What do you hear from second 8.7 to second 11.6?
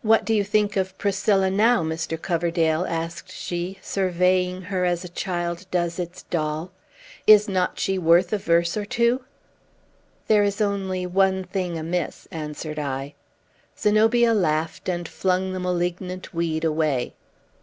or two?" "There is only one